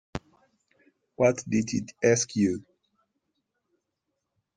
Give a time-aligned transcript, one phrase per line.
[1.17, 2.65] What did it ask you?’